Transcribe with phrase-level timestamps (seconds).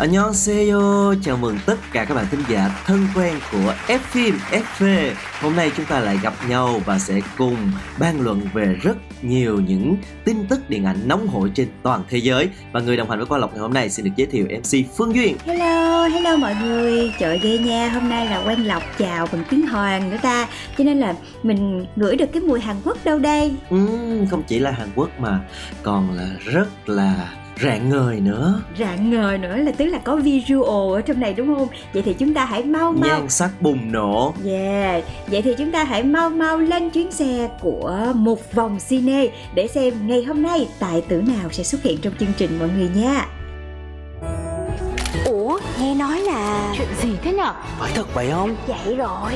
[0.00, 5.10] Annyeonghaseyo, chào mừng tất cả các bạn thính giả thân quen của F phim FV.
[5.40, 7.56] Hôm nay chúng ta lại gặp nhau và sẽ cùng
[7.98, 12.18] bàn luận về rất nhiều những tin tức điện ảnh nóng hổi trên toàn thế
[12.18, 12.48] giới.
[12.72, 14.96] Và người đồng hành với Quang Lộc ngày hôm nay xin được giới thiệu MC
[14.96, 15.36] Phương Duyên.
[15.44, 19.66] Hello, hello mọi người Trời ghê nha, hôm nay là Quang Lộc chào bằng tiếng
[19.66, 20.48] Hoàng nữa ta
[20.78, 24.58] Cho nên là mình ngửi được cái mùi Hàn Quốc đâu đây Ừm, không chỉ
[24.58, 25.40] là Hàn Quốc mà
[25.82, 27.28] còn là rất là
[27.62, 28.62] rạng ngời nữa.
[28.78, 31.68] Rạng ngời nữa là tức là có visual ở trong này đúng không?
[31.92, 34.34] Vậy thì chúng ta hãy mau mau Nhan sắc bùng nổ.
[34.46, 39.26] Yeah, vậy thì chúng ta hãy mau mau lên chuyến xe của một vòng cine
[39.54, 42.68] để xem ngày hôm nay tài tử nào sẽ xuất hiện trong chương trình mọi
[42.76, 43.26] người nha.
[45.26, 47.52] Ủa, nghe nói là Chuyện gì thế nhở?
[47.78, 48.56] Phải thật vậy không?
[48.66, 49.32] vậy rồi.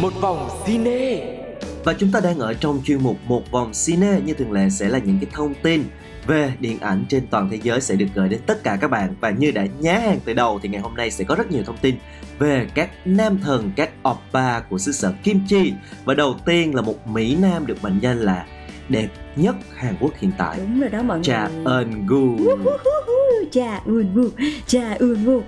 [0.00, 1.36] Một vòng cine
[1.84, 4.88] Và chúng ta đang ở trong chuyên mục Một vòng cine như thường lệ sẽ
[4.88, 5.84] là những cái thông tin
[6.30, 9.14] về điện ảnh trên toàn thế giới sẽ được gửi đến tất cả các bạn.
[9.20, 11.62] Và như đã nhá hàng từ đầu thì ngày hôm nay sẽ có rất nhiều
[11.66, 11.94] thông tin
[12.38, 15.72] về các nam thần, các oppa của xứ sở Kim Chi.
[16.04, 18.46] Và đầu tiên là một Mỹ Nam được mệnh danh là
[18.88, 20.56] đẹp nhất Hàn Quốc hiện tại.
[20.58, 21.74] Đúng rồi đó mọi Cha người.
[21.74, 22.36] Eun Gu.
[23.52, 24.28] Cha ươn vu
[24.66, 25.42] cha ươn vu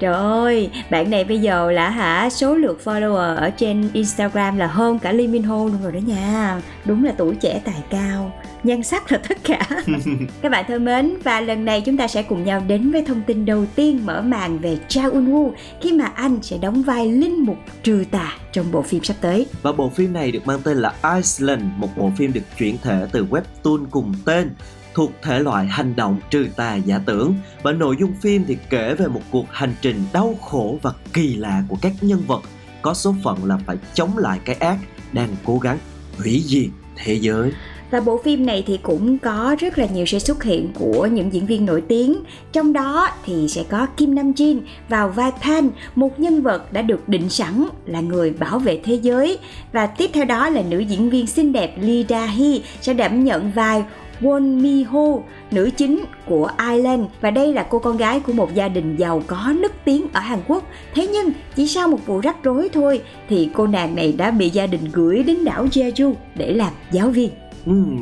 [0.00, 4.66] trời ơi bạn này bây giờ là hả số lượt follower ở trên instagram là
[4.66, 6.60] hơn cả lee min ho luôn rồi đó nha.
[6.84, 8.32] Đúng là tuổi trẻ tài cao
[8.66, 9.68] nhan sắc là tất cả.
[10.42, 13.22] Các bạn thân mến và lần này chúng ta sẽ cùng nhau đến với thông
[13.22, 17.12] tin đầu tiên mở màn về cha eun woo khi mà anh sẽ đóng vai
[17.12, 19.46] linh mục trừ tà trong bộ phim sắp tới.
[19.62, 23.06] Và bộ phim này được mang tên là Iceland, một bộ phim được chuyển thể
[23.12, 24.54] từ webtoon cùng tên
[24.94, 28.94] thuộc thể loại hành động trừ tà giả tưởng và nội dung phim thì kể
[28.94, 32.42] về một cuộc hành trình đau khổ và kỳ lạ của các nhân vật,
[32.82, 34.78] có số phận là phải chống lại cái ác
[35.12, 35.78] đang cố gắng
[36.18, 37.52] hủy diệt thế giới.
[37.90, 41.32] Và bộ phim này thì cũng có rất là nhiều sự xuất hiện của những
[41.32, 42.16] diễn viên nổi tiếng
[42.52, 46.82] Trong đó thì sẽ có Kim Nam Jin vào vai Pan Một nhân vật đã
[46.82, 49.38] được định sẵn là người bảo vệ thế giới
[49.72, 53.24] Và tiếp theo đó là nữ diễn viên xinh đẹp Lee Da Hee sẽ đảm
[53.24, 53.84] nhận vai
[54.20, 55.04] Won Mi Ho,
[55.50, 59.22] nữ chính của Ireland và đây là cô con gái của một gia đình giàu
[59.26, 60.64] có nức tiếng ở Hàn Quốc.
[60.94, 64.50] Thế nhưng chỉ sau một vụ rắc rối thôi thì cô nàng này đã bị
[64.50, 67.30] gia đình gửi đến đảo Jeju để làm giáo viên.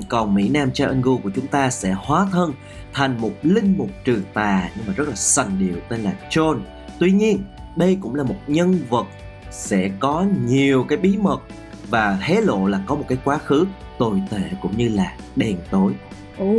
[0.09, 2.53] Còn Mỹ Nam Cha Eun Gu của chúng ta sẽ hóa thân
[2.93, 6.61] thành một linh mục trừ tà nhưng mà rất là sành điệu tên là John.
[6.99, 7.45] Tuy nhiên,
[7.77, 9.07] đây cũng là một nhân vật
[9.51, 11.41] sẽ có nhiều cái bí mật
[11.89, 13.67] và hé lộ là có một cái quá khứ
[13.99, 15.93] tồi tệ cũng như là đen tối.
[16.39, 16.55] Ồ,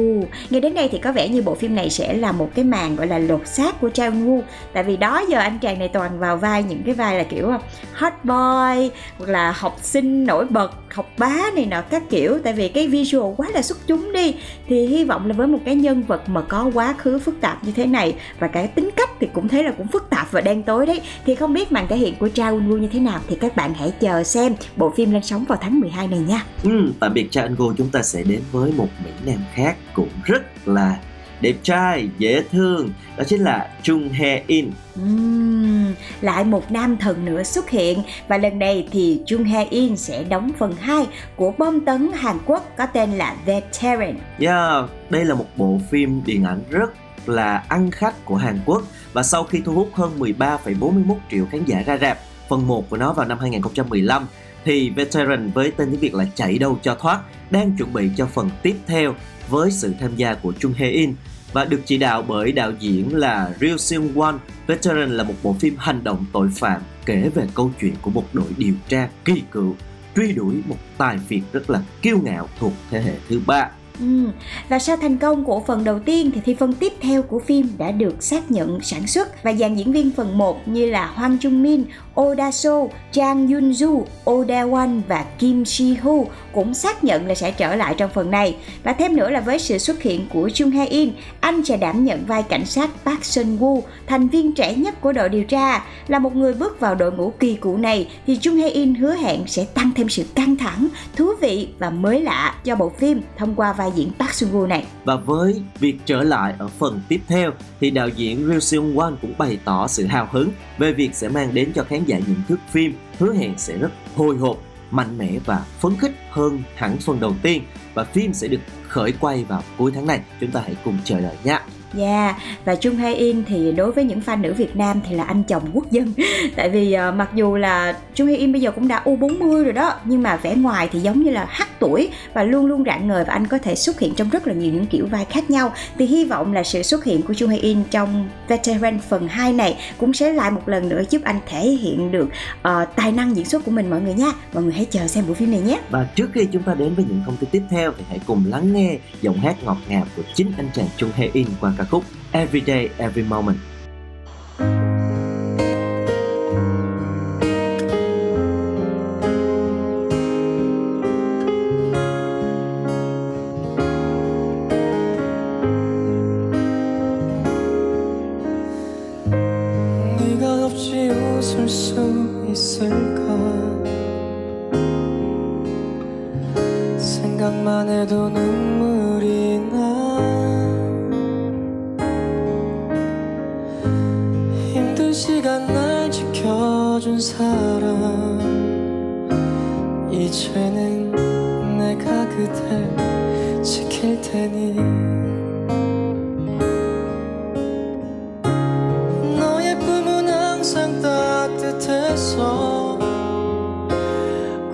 [0.50, 2.96] nghe đến đây thì có vẻ như bộ phim này sẽ là một cái màn
[2.96, 4.41] gọi là lột xác của Cha Woo.
[4.74, 7.52] Tại vì đó giờ anh chàng này toàn vào vai những cái vai là kiểu
[7.94, 12.40] hot boy Hoặc là học sinh nổi bật, học bá này nọ các kiểu.
[12.44, 14.36] Tại vì cái visual quá là xuất chúng đi.
[14.68, 17.63] Thì hy vọng là với một cái nhân vật mà có quá khứ phức tạp
[17.63, 20.42] như thế này Và cái tính cách thì cũng thấy là cũng phức tạp và
[20.42, 21.02] đen tối đấy.
[21.25, 23.74] Thì không biết màn thể hiện của Cha Woo như thế nào Thì các bạn
[23.74, 26.46] hãy chờ xem bộ phim lên sóng vào tháng 12 này nha.
[26.63, 30.09] Ừ, tạm biệt Cha Eun chúng ta sẽ đến với một Mỹ Nam khác cũng
[30.25, 30.97] rất là
[31.41, 32.89] đẹp trai, dễ thương.
[33.17, 34.71] Đó chính là Chung Hae In.
[34.95, 38.03] Ừm, lại một nam thần nữa xuất hiện.
[38.27, 42.37] Và lần này thì Jung Hae In sẽ đóng phần 2 của bom tấn Hàn
[42.45, 44.15] Quốc có tên là Veteran.
[44.39, 46.93] Yeah, đây là một bộ phim điện ảnh rất
[47.25, 48.83] là ăn khách của Hàn Quốc.
[49.13, 52.97] Và sau khi thu hút hơn 13,41 triệu khán giả ra rạp, phần 1 của
[52.97, 54.27] nó vào năm 2015
[54.65, 57.19] thì Veteran với tên tiếng Việt là Chạy đâu cho thoát
[57.50, 59.13] đang chuẩn bị cho phần tiếp theo
[59.50, 61.13] với sự tham gia của Chung Hae In
[61.53, 64.38] và được chỉ đạo bởi đạo diễn là Ryu Seung Won.
[64.68, 68.25] Veteran là một bộ phim hành động tội phạm kể về câu chuyện của một
[68.33, 69.75] đội điều tra kỳ cựu,
[70.15, 73.69] truy đuổi một tài phiệt rất là kiêu ngạo thuộc thế hệ thứ ba.
[74.00, 74.30] Ừ.
[74.69, 77.69] Và sau thành công của phần đầu tiên thì, thi phần tiếp theo của phim
[77.77, 81.38] đã được xác nhận sản xuất và dàn diễn viên phần 1 như là Hwang
[81.38, 81.83] Jung Min,
[82.21, 84.65] Oh Da So, Jang Yun Ju, Oh Da
[85.07, 88.56] và Kim Shi Hu cũng xác nhận là sẽ trở lại trong phần này.
[88.83, 92.06] Và thêm nữa là với sự xuất hiện của Chung Hae In, anh sẽ đảm
[92.06, 95.86] nhận vai cảnh sát Park Sun Woo, thành viên trẻ nhất của đội điều tra.
[96.07, 99.15] Là một người bước vào đội ngũ kỳ cũ này thì Chung Hae In hứa
[99.15, 103.21] hẹn sẽ tăng thêm sự căng thẳng, thú vị và mới lạ cho bộ phim
[103.38, 104.85] thông qua vai vai diễn Park Seung Woo này.
[105.03, 109.15] Và với việc trở lại ở phần tiếp theo thì đạo diễn Ryu Seung Won
[109.21, 112.41] cũng bày tỏ sự hào hứng về việc sẽ mang đến cho khán giả những
[112.47, 114.57] thước phim hứa hẹn sẽ rất hồi hộp,
[114.91, 119.11] mạnh mẽ và phấn khích hơn hẳn phần đầu tiên và phim sẽ được khởi
[119.11, 120.21] quay vào cuối tháng này.
[120.39, 121.59] Chúng ta hãy cùng chờ đợi nhé.
[121.97, 125.24] Yeah, và Jung Hae In thì đối với những fan nữ Việt Nam thì là
[125.24, 126.13] anh chồng quốc dân.
[126.56, 129.74] Tại vì uh, mặc dù là Jung Hae In bây giờ cũng đã U40 rồi
[129.74, 133.07] đó Nhưng mà vẻ ngoài thì giống như là hắc tuổi Và luôn luôn rạng
[133.07, 135.50] ngời và anh có thể xuất hiện trong rất là nhiều những kiểu vai khác
[135.50, 135.74] nhau.
[135.97, 139.53] Thì hy vọng là sự xuất hiện của Jung Hae In trong Veteran phần 2
[139.53, 142.30] này Cũng sẽ lại một lần nữa giúp anh thể hiện được
[142.68, 144.31] uh, tài năng diễn xuất của mình mọi người nha.
[144.53, 145.80] Mọi người hãy chờ xem bộ phim này nhé.
[145.89, 148.44] Và trước khi chúng ta đến với những thông tin tiếp theo thì hãy cùng
[148.47, 151.84] lắng nghe giọng hát ngọt ngào của chính anh chàng Jung Hae In qua ca
[151.91, 153.57] khúc Every Day Every Moment.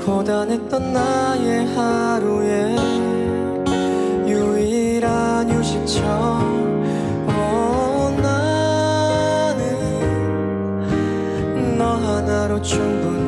[0.06, 2.76] 고단했던 나의 하루에
[4.28, 6.02] 유일한 휴식처
[7.28, 9.68] 어, 나는
[11.78, 13.21] 너 하나로 충분해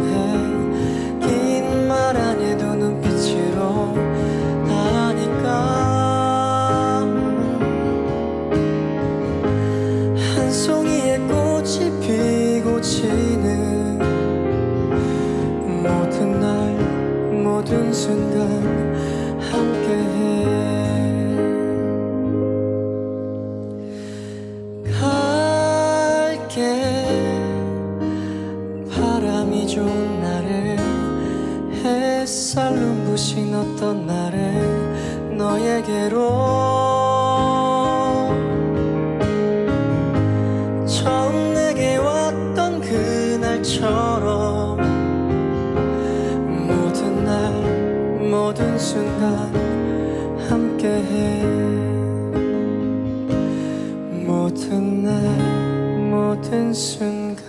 [48.33, 49.53] 모든 순간
[50.49, 51.43] 함께해.
[54.25, 55.13] 모든 날
[56.09, 57.43] 모든 순간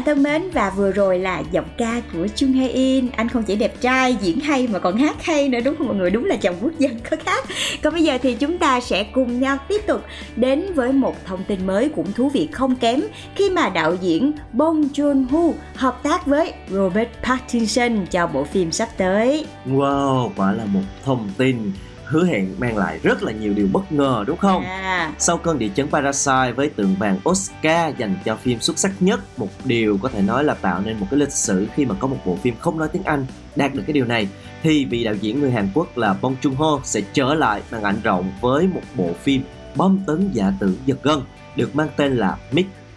[0.00, 3.10] bạn thân mến và vừa rồi là giọng ca của Chung Hae In.
[3.10, 5.96] Anh không chỉ đẹp trai, diễn hay mà còn hát hay nữa đúng không mọi
[5.96, 6.10] người?
[6.10, 7.44] Đúng là chồng quốc dân có khác.
[7.82, 10.04] Còn bây giờ thì chúng ta sẽ cùng nhau tiếp tục
[10.36, 13.00] đến với một thông tin mới cũng thú vị không kém
[13.34, 18.88] Khi mà đạo diễn Bong Joon-ho hợp tác với Robert Pattinson cho bộ phim sắp
[18.96, 19.46] tới.
[19.66, 21.72] Wow, quả là một thông tin
[22.10, 24.62] hứa hẹn mang lại rất là nhiều điều bất ngờ đúng không?
[24.62, 28.92] À, Sau cơn địa chấn Parasite với tượng vàng Oscar dành cho phim xuất sắc
[29.00, 31.94] nhất, một điều có thể nói là tạo nên một cái lịch sử khi mà
[31.98, 33.26] có một bộ phim không nói tiếng Anh
[33.56, 34.28] đạt được cái điều này
[34.62, 38.00] thì vị đạo diễn người Hàn Quốc là Bong Joon-ho sẽ trở lại màn ảnh
[38.02, 39.42] rộng với một bộ phim
[39.76, 41.20] bom tấn giả tưởng giật gân
[41.56, 42.36] được mang tên là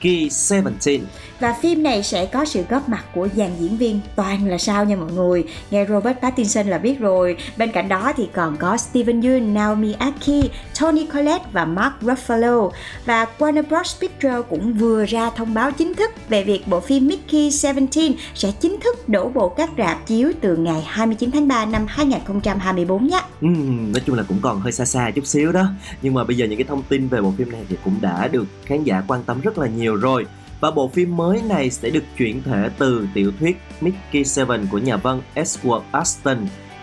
[0.04, 1.02] Mickey 17
[1.40, 4.86] Và phim này sẽ có sự góp mặt của dàn diễn viên toàn là sao
[4.86, 5.44] nha mọi người.
[5.72, 7.38] Nghe Robert Pattinson là biết rồi.
[7.58, 12.72] Bên cạnh đó thì còn có Steven Yeun, Naomi Aki, Tony Collette và Mark Ruffalo.
[13.06, 14.02] Và Warner Bros.
[14.02, 18.52] Pictures cũng vừa ra thông báo chính thức về việc bộ phim Mickey 17 sẽ
[18.60, 23.22] chính thức đổ bộ các rạp chiếu từ ngày 29 tháng 3 năm 2024 nhé.
[23.42, 25.66] Ừm, nói chung là cũng còn hơi xa xa chút xíu đó.
[26.02, 28.28] Nhưng mà bây giờ những cái thông tin về bộ phim này thì cũng đã
[28.28, 30.26] được khán giả quan tâm rất là nhiều rồi.
[30.60, 34.78] Và bộ phim mới này sẽ được chuyển thể từ tiểu thuyết Mickey Seven của
[34.78, 36.38] nhà văn Edward Aston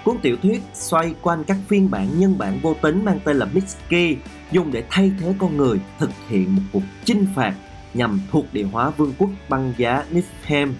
[0.05, 3.47] cuốn tiểu thuyết xoay quanh các phiên bản nhân bản vô tính mang tên là
[3.47, 4.17] Mickey
[4.53, 7.55] dùng để thay thế con người thực hiện một cuộc chinh phạt
[7.95, 10.73] nhằm thuộc địa hóa vương quốc băng giá Niflheim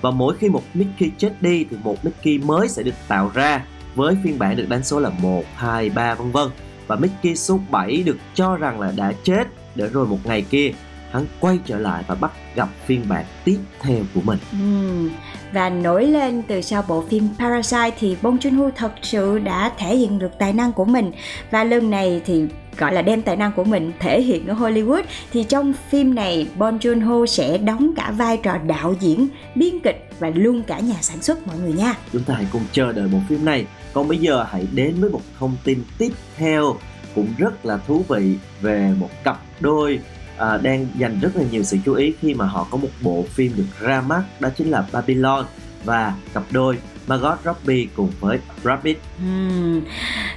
[0.00, 3.64] và mỗi khi một Mickey chết đi thì một Mickey mới sẽ được tạo ra
[3.94, 6.48] với phiên bản được đánh số là 1, 2, 3 vân vân.
[6.86, 10.72] Và Mickey số 7 được cho rằng là đã chết để rồi một ngày kia
[11.10, 14.38] hắn quay trở lại và bắt gặp phiên bản tiếp theo của mình.
[14.52, 15.10] Ừm,
[15.52, 19.96] Và nổi lên từ sau bộ phim Parasite thì Bong Joon-ho thật sự đã thể
[19.96, 21.12] hiện được tài năng của mình
[21.50, 22.44] và lần này thì
[22.78, 26.46] gọi là đem tài năng của mình thể hiện ở Hollywood thì trong phim này
[26.56, 30.96] Bong Joon-ho sẽ đóng cả vai trò đạo diễn, biên kịch và luôn cả nhà
[31.00, 31.94] sản xuất mọi người nha.
[32.12, 33.66] Chúng ta hãy cùng chờ đợi bộ phim này.
[33.92, 36.76] Còn bây giờ hãy đến với một thông tin tiếp theo
[37.14, 40.00] cũng rất là thú vị về một cặp đôi
[40.38, 43.24] à, đang dành rất là nhiều sự chú ý khi mà họ có một bộ
[43.30, 45.46] phim được ra mắt đó chính là Babylon
[45.84, 49.00] và cặp đôi Margot Robbie cùng với Brad Pitt.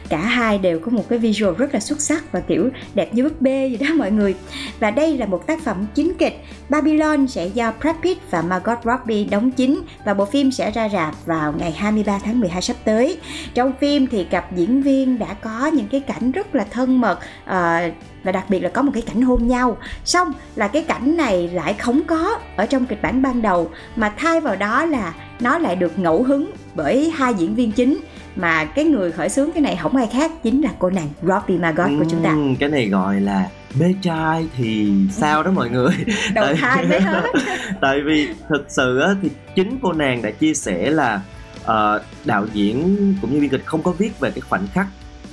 [0.10, 3.24] Cả hai đều có một cái visual rất là xuất sắc và kiểu đẹp như
[3.24, 4.36] búp bê gì đó mọi người.
[4.79, 6.41] Và đây là một tác phẩm chính kịch.
[6.70, 10.89] Babylon sẽ do Brad Pitt và Margot Robbie đóng chính và bộ phim sẽ ra
[10.89, 13.18] rạp vào ngày 23 tháng 12 sắp tới.
[13.53, 17.20] Trong phim thì cặp diễn viên đã có những cái cảnh rất là thân mật
[17.50, 19.77] uh, và đặc biệt là có một cái cảnh hôn nhau.
[20.05, 24.13] Xong là cái cảnh này lại không có ở trong kịch bản ban đầu mà
[24.17, 27.97] thay vào đó là nó lại được ngẫu hứng bởi hai diễn viên chính
[28.35, 31.57] mà cái người khởi xướng cái này không ai khác chính là cô nàng Robbie
[31.57, 32.35] Margot của chúng ta.
[32.59, 33.47] Cái này gọi là
[33.79, 35.91] mê trai thì sao đó mọi người?
[36.33, 37.23] Đầu Tại- thai mới hết.
[37.81, 41.21] Tại vì thực sự á, thì chính cô nàng đã chia sẻ là
[41.63, 44.88] ờ, đạo diễn cũng như biên kịch không có viết về cái khoảnh khắc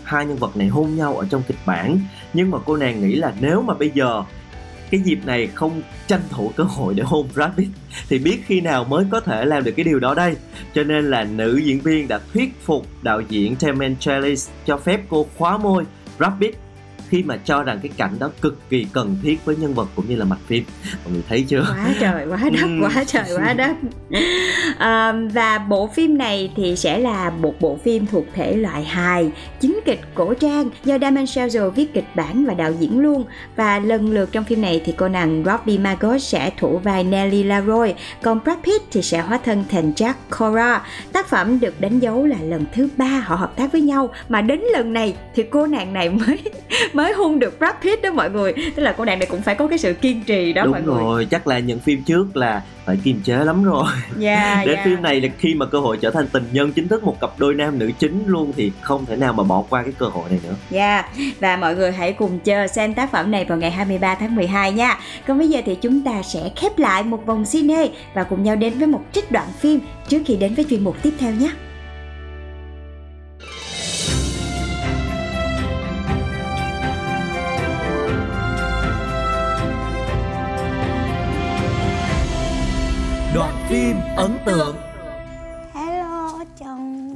[0.06, 1.98] hai nhân vật này hôn nhau ở trong kịch bản.
[2.32, 4.22] Nhưng mà cô nàng nghĩ là nếu mà bây giờ
[4.90, 7.70] cái dịp này không tranh thủ cơ hội để hôn Brad Pitt,
[8.08, 10.36] thì biết khi nào mới có thể làm được cái điều đó đây.
[10.74, 15.00] Cho nên là nữ diễn viên đã thuyết phục đạo diễn Tim Charles cho phép
[15.08, 15.84] cô khóa môi
[16.18, 16.56] Brad Pitt
[17.08, 20.08] khi mà cho rằng cái cảnh đó cực kỳ cần thiết với nhân vật cũng
[20.08, 20.64] như là mạch phim.
[21.04, 21.62] Mọi người thấy chưa?
[21.68, 23.76] Quá trời quá đất quá trời quá đất.
[24.78, 29.30] À, và bộ phim này thì sẽ là một bộ phim thuộc thể loại hài
[29.60, 33.24] chính kịch cổ trang do Damon Chazelle viết kịch bản và đạo diễn luôn.
[33.56, 37.44] Và lần lượt trong phim này thì cô nàng Robbie Margot sẽ thủ vai Nellie
[37.44, 40.82] Laroy còn Brad Pitt thì sẽ hóa thân thành Jack Cora.
[41.12, 44.40] Tác phẩm được đánh dấu là lần thứ ba họ hợp tác với nhau mà
[44.40, 46.38] đến lần này thì cô nàng này mới
[46.96, 49.54] mới hôn được Brad Pitt đó mọi người tức là cô nàng này cũng phải
[49.54, 52.36] có cái sự kiên trì đó mọi đúng người rồi chắc là những phim trước
[52.36, 53.86] là phải kiềm chế lắm rồi
[54.16, 54.82] dạ đến dạ.
[54.84, 57.30] phim này là khi mà cơ hội trở thành tình nhân chính thức một cặp
[57.38, 60.24] đôi nam nữ chính luôn thì không thể nào mà bỏ qua cái cơ hội
[60.30, 61.04] này nữa Dạ,
[61.40, 64.72] và mọi người hãy cùng chờ xem tác phẩm này vào ngày 23 tháng 12
[64.72, 64.98] nha.
[65.26, 68.56] Còn bây giờ thì chúng ta sẽ khép lại một vòng cine và cùng nhau
[68.56, 71.50] đến với một trích đoạn phim trước khi đến với chuyên mục tiếp theo nhé.
[83.36, 84.76] Đoạn phim ấn tượng
[85.74, 87.14] Hello chồng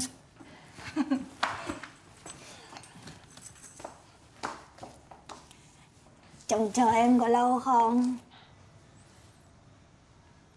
[6.47, 8.17] Chồng chờ em có lâu không?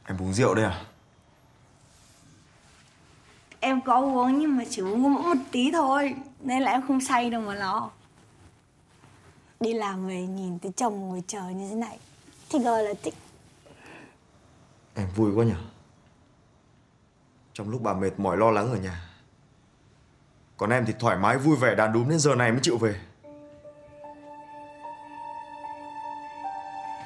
[0.05, 0.85] Em uống rượu đây à?
[3.59, 7.01] Em có uống nhưng mà chỉ uống mỗi một tí thôi Nên là em không
[7.01, 7.89] say đâu mà lo
[9.59, 11.97] Đi làm về nhìn thấy chồng ngồi chờ như thế này
[12.49, 13.13] Thì gọi là thích
[14.95, 15.53] Em vui quá nhỉ?
[17.53, 19.01] Trong lúc bà mệt mỏi lo lắng ở nhà
[20.57, 22.95] Còn em thì thoải mái vui vẻ đàn đúm đến giờ này mới chịu về.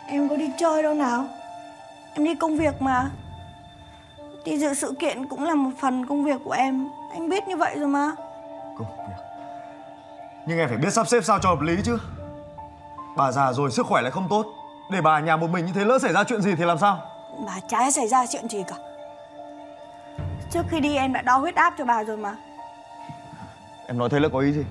[0.07, 1.27] Em có đi chơi đâu nào.
[2.13, 3.11] Em đi công việc mà.
[4.45, 6.87] Đi dự sự kiện cũng là một phần công việc của em.
[7.11, 8.11] Anh biết như vậy rồi mà.
[8.77, 9.23] Công việc.
[10.47, 11.97] Nhưng em phải biết sắp xếp sao cho hợp lý chứ.
[13.17, 14.45] Bà già rồi sức khỏe lại không tốt.
[14.91, 16.77] Để bà ở nhà một mình như thế lỡ xảy ra chuyện gì thì làm
[16.77, 18.75] sao Bà trái xảy ra chuyện gì cả.
[20.51, 22.35] Trước khi đi em đã đo huyết áp cho bà rồi mà.
[23.87, 24.65] Em nói thế là có ý gì?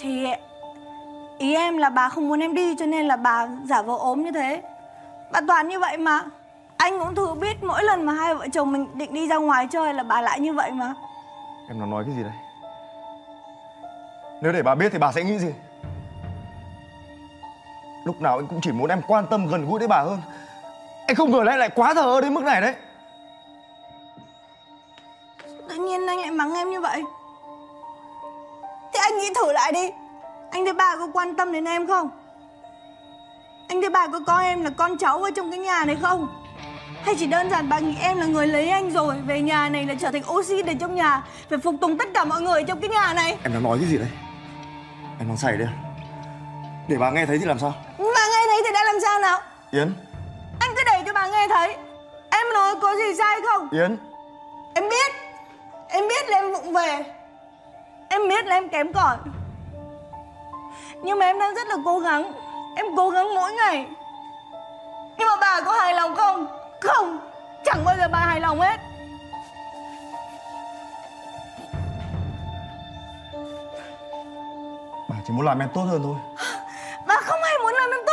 [0.00, 0.26] Thì
[1.38, 4.22] ý em là bà không muốn em đi cho nên là bà giả vờ ốm
[4.22, 4.62] như thế.
[5.32, 6.22] Bà toàn như vậy mà.
[6.76, 9.66] Anh cũng thử biết mỗi lần mà hai vợ chồng mình định đi ra ngoài
[9.70, 10.94] chơi là bà lại như vậy mà.
[11.68, 12.32] Em nó nói cái gì đây?
[14.42, 15.54] Nếu để bà biết thì bà sẽ nghĩ gì?
[18.04, 20.20] Lúc nào anh cũng chỉ muốn em quan tâm gần gũi đến bà hơn
[21.12, 22.74] Anh không ngờ lại lại quá thờ ơ đến mức này đấy.
[25.68, 27.02] Tự nhiên anh lại mắng em như vậy.
[28.92, 29.90] Thì anh nghĩ thử lại đi.
[30.50, 32.10] Anh thấy bà có quan tâm đến em không?
[33.68, 36.28] Anh thấy bà có coi em là con cháu ở trong cái nhà này không?
[37.02, 39.86] Hay chỉ đơn giản bà nghĩ em là người lấy anh rồi Về nhà này
[39.86, 42.80] là trở thành oxy để trong nhà Phải phục tùng tất cả mọi người trong
[42.80, 43.38] cái nhà này?
[43.44, 44.08] Em đang nói cái gì đây
[45.18, 45.74] Em đang say đấy à?
[46.88, 47.74] Để bà nghe thấy thì làm sao?
[47.98, 49.40] Bà nghe thấy thì đã làm sao nào?
[49.70, 49.94] Yến
[51.22, 51.76] bà nghe thấy.
[52.30, 53.68] Em nói có gì sai không?
[53.70, 53.96] Yến.
[54.74, 55.12] Em biết.
[55.88, 57.04] Em biết là em vụng về.
[58.08, 59.16] Em biết là em kém cỏi.
[61.02, 62.32] Nhưng mà em đang rất là cố gắng.
[62.76, 63.86] Em cố gắng mỗi ngày.
[65.92, 66.46] Hài lòng không?
[66.80, 67.18] Không.
[67.64, 68.80] Chẳng bao giờ bà hài lòng hết.
[75.08, 76.16] Bà chỉ muốn làm em tốt hơn thôi.
[77.06, 78.11] Bà không hề muốn làm em tốt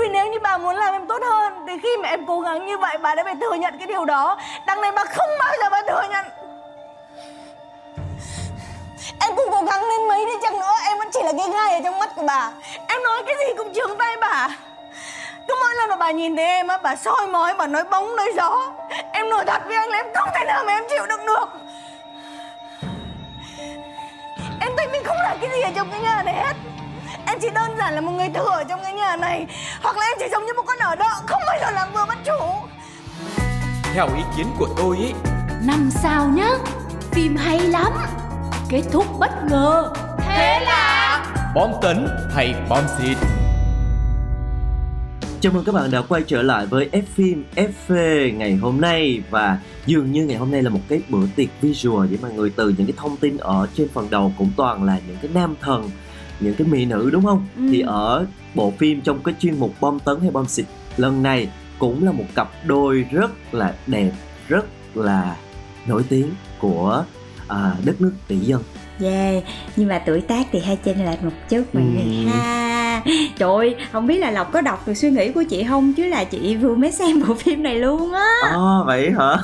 [0.00, 2.66] vì nếu như bà muốn làm em tốt hơn Thì khi mà em cố gắng
[2.66, 4.38] như vậy Bà đã phải thừa nhận cái điều đó.
[4.66, 6.24] Đằng này bà không bao giờ bà thừa nhận.
[9.20, 11.74] Em cũng cố gắng lên mấy đi chăng nữa Em vẫn chỉ là cái gai
[11.74, 12.50] ở trong mắt của bà.
[12.88, 14.48] Em nói cái gì cũng trướng tay bà.
[15.48, 18.16] Cứ mỗi lần mà bà nhìn thấy em á Bà soi mói, bà nói bóng
[18.16, 18.72] nói gió.
[19.12, 21.48] Em nói thật với anh là em không thể nào mà em chịu đựng được.
[24.60, 26.75] Em thấy mình không là cái gì ở trong cái nhà này hết.
[27.26, 29.46] Em chỉ đơn giản là một người thừa trong cái nhà này.
[29.82, 32.04] Hoặc là em chỉ giống như một con ở đợ Không bao giờ làm vừa
[32.08, 32.46] bắt chủ.
[33.94, 35.12] Theo ý kiến của tôi ý
[35.66, 36.50] Năm sao nhá
[37.12, 37.92] Phim hay lắm.
[38.68, 39.92] Kết thúc bất ngờ.
[40.18, 43.16] Thế là Bom tấn hay bom xịt?
[45.40, 49.22] Chào mừng các bạn đã quay trở lại với F phim FV ngày hôm nay.
[49.30, 52.50] Và dường như ngày hôm nay là một cái bữa tiệc visual để mọi người
[52.56, 55.54] từ những cái thông tin ở trên phần đầu cũng toàn là những cái nam
[55.60, 55.90] thần,
[56.40, 57.46] những cái mỹ nữ đúng không?
[57.56, 57.62] Ừ.
[57.70, 60.66] Thì ở bộ phim trong cái chuyên mục bom tấn hay bom xịt
[60.96, 64.12] lần này cũng là một cặp đôi rất là đẹp,
[64.48, 65.36] rất là
[65.86, 67.04] nổi tiếng của
[67.48, 68.62] à, đất nước tỷ dân.
[69.02, 69.44] Yeah,
[69.76, 71.88] nhưng mà tuổi tác thì hay chênh lệch một chút mọi Ừ.
[71.94, 73.02] người ha.
[73.38, 76.04] Trời ơi, không biết là Lộc có đọc được suy nghĩ của chị không chứ
[76.04, 78.26] là chị vừa mới xem bộ phim này luôn á.
[78.42, 79.36] À, vậy hả?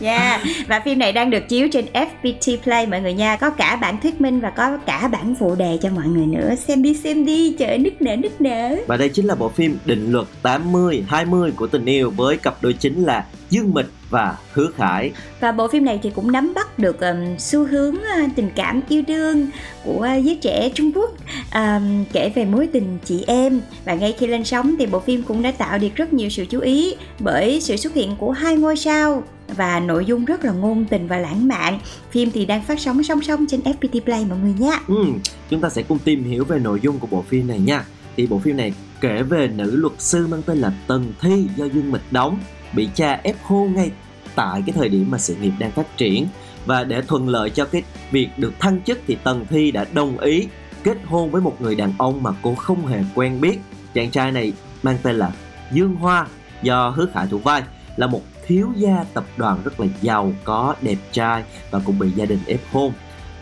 [0.00, 3.76] Yeah, và phim này đang được chiếu trên FPT Play mọi người nha Có cả
[3.76, 6.94] bản thuyết minh và có cả bản phụ đề cho mọi người nữa Xem đi
[6.94, 10.26] xem đi, trời nức nở nức nở Và đây chính là bộ phim định luật
[10.42, 15.12] 80-20 của tình yêu với cặp đôi chính là Dương Mịch và Hứa Khải.
[15.40, 18.80] Và bộ phim này thì cũng nắm bắt được um, xu hướng uh, tình cảm
[18.88, 19.46] yêu đương
[19.84, 21.10] của uh, giới trẻ Trung Quốc.
[21.54, 23.60] Um, Kể về mối tình chị em.
[23.84, 26.44] Và ngay khi lên sóng thì bộ phim cũng đã tạo được rất nhiều sự
[26.44, 29.22] chú ý Bởi sự xuất hiện của hai ngôi sao
[29.56, 31.78] và nội dung rất là ngôn tình và lãng mạn.
[32.10, 34.80] Phim thì đang phát sóng song song trên FPT Play mọi người nha.
[34.88, 35.04] Ừ,
[35.50, 37.84] chúng ta sẽ cùng tìm hiểu về nội dung của bộ phim này nha.
[38.16, 41.64] Thì bộ phim này kể về nữ luật sư mang tên là Tần Thi do
[41.64, 42.38] Dương Mịch đóng
[42.72, 43.90] bị cha ép hôn ngay
[44.34, 46.26] tại cái thời điểm mà sự nghiệp đang phát triển
[46.66, 50.18] và để thuận lợi cho cái việc được thăng chức thì Tần Thi đã đồng
[50.18, 50.48] ý
[50.82, 53.58] kết hôn với một người đàn ông mà cô không hề quen biết.
[53.94, 54.52] Chàng trai này
[54.82, 55.32] mang tên là
[55.72, 56.26] Dương Hoa,
[56.62, 57.62] do Hứa Khải thủ vai,
[57.96, 62.10] là một thiếu gia tập đoàn rất là giàu có, đẹp trai và cũng bị
[62.10, 62.92] gia đình ép hôn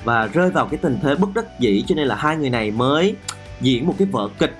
[0.04, 2.70] và rơi vào cái tình thế bất đắc dĩ cho nên là hai người này
[2.70, 3.14] mới
[3.60, 4.54] diễn một cái vở kịch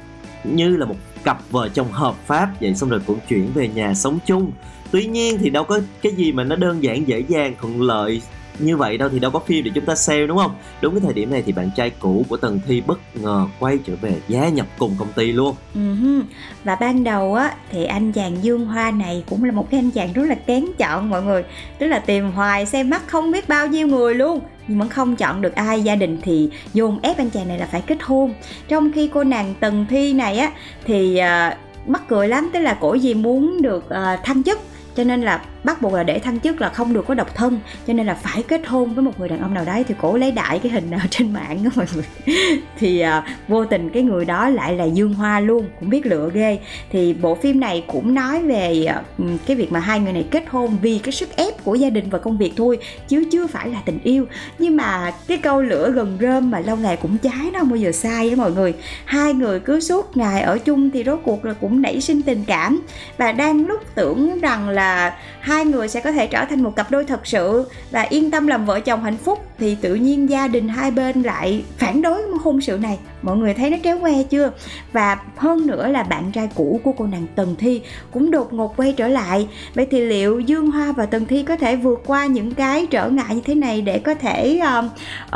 [0.44, 0.96] như là một
[1.27, 2.49] cặp vợ chồng hợp pháp.
[2.61, 4.53] Vậy xong rồi cũng chuyển về nhà sống chung.
[4.91, 8.23] Tuy nhiên thì đâu có cái gì mà nó đơn giản, dễ dàng, thuận lợi
[8.59, 9.09] như vậy đâu.
[9.09, 10.55] Thì đâu có phim để chúng ta sale đúng không?
[10.81, 13.79] Đúng cái thời điểm này thì bạn trai cũ của tần thi bất ngờ quay
[13.87, 15.55] trở về gia nhập cùng công ty luôn.
[15.75, 16.23] Ừ
[16.65, 19.91] Và ban đầu á, thì anh chàng Dương Hoa này cũng là một cái anh
[19.91, 21.45] chàng rất là kén chọn, mọi người.
[21.79, 24.41] Tức là tìm hoài, xem mắt không biết bao nhiêu người luôn.
[24.68, 27.66] Nhưng vẫn không chọn được ai Gia đình thì dồn ép anh chàng này là
[27.66, 28.35] phải kết hôn.
[28.68, 30.52] Trong khi cô nàng Tần Thi này á
[30.85, 34.59] thì uh, mắc cười lắm Tức là cổ gì muốn được uh, thăng chức
[34.96, 37.61] cho nên là bắt buộc là để thăng chức là không được có độc thân
[37.87, 39.85] cho nên là phải kết hôn với một người đàn ông nào đấy.
[39.88, 42.05] Thì cổ lấy đại cái hình nào trên mạng đó mọi người.
[42.79, 46.31] Thì à, vô tình cái người đó lại là Dương Hoa luôn cũng biết lựa
[46.35, 46.59] ghê.
[46.90, 49.02] Thì bộ phim này cũng nói về à,
[49.46, 52.11] cái việc mà hai người này kết hôn vì cái sức ép của gia đình
[52.11, 54.26] và công việc thôi chứ chưa phải là tình yêu.
[54.59, 57.76] Nhưng mà cái câu lửa gần rơm mà lâu ngày cũng cháy nó không bao
[57.76, 58.74] giờ sai với mọi người.
[59.05, 62.44] Hai người cứ suốt ngày ở chung thì rốt cuộc là cũng nảy sinh tình
[62.46, 62.83] cảm.
[63.18, 66.77] Và đang lúc tưởng rằng là hai hai người sẽ có thể trở thành một
[66.77, 70.31] cặp đôi thật sự và yên tâm làm vợ chồng hạnh phúc thì tự nhiên
[70.31, 72.99] gia đình hai bên lại phản đối hôn sự này.
[73.23, 74.53] Mọi người thấy nó kéo que chưa?
[74.92, 78.77] Và hơn nữa là bạn trai cũ của cô nàng Tần Thi cũng đột ngột
[78.77, 79.49] quay trở lại.
[79.75, 83.09] Vậy thì liệu Dương Hoa và Tần Thi có thể vượt qua những cái trở
[83.09, 84.85] ngại như thế này để có thể uh,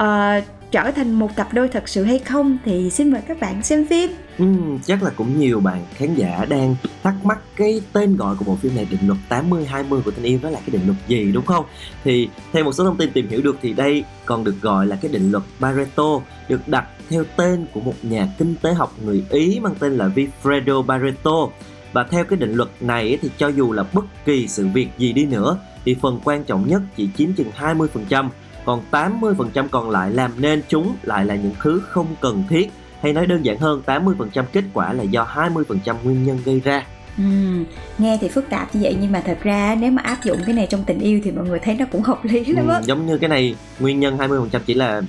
[0.01, 3.63] uh, trở thành một cặp đôi thật sự hay không thì xin mời các bạn
[3.63, 4.11] xem phim.
[4.39, 4.47] Ừ,
[4.87, 8.57] chắc là cũng nhiều bạn khán giả đang thắc mắc cái tên gọi của bộ
[8.57, 11.47] phim này định luật 80-20 của tình yêu đó là cái định luật gì đúng
[11.47, 11.65] không?
[12.05, 14.97] Thì theo một số thông tin tìm hiểu được thì đây còn được gọi là
[14.97, 19.25] cái định luật Pareto được đặt theo tên của một nhà kinh tế học người
[19.31, 21.49] Ý mang tên là Vilfredo Pareto
[21.93, 25.13] và theo cái định luật này thì cho dù là bất kỳ sự việc gì
[25.13, 28.29] đi nữa thì phần quan trọng nhất chỉ chiếm chừng 20%
[28.65, 32.71] còn 80% còn lại làm nên chúng lại là những thứ không cần thiết.
[33.03, 36.87] Hay nói đơn giản hơn 80% kết quả là do 20% nguyên nhân gây ra.
[37.19, 37.65] Ừm,
[37.99, 40.55] nghe thì phức tạp như vậy nhưng mà thật ra nếu mà áp dụng cái
[40.55, 42.81] này trong tình yêu thì mọi người thấy nó cũng hợp lý lắm ừ, á.
[42.85, 45.03] giống như cái này nguyên nhân 20% chỉ là